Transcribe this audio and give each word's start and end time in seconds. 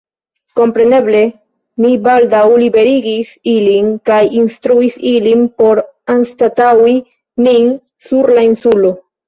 Kompreneble, 0.59 1.19
mi 1.85 1.91
baldaŭ 2.07 2.39
liberigis 2.63 3.35
ilin, 3.53 3.93
kaj 4.11 4.19
instruis 4.41 4.97
ilin 5.13 5.47
por 5.63 5.85
anstataŭi 6.17 6.99
min 7.47 7.73
sur 8.11 8.37
la 8.41 8.51
insulo. 8.53 8.97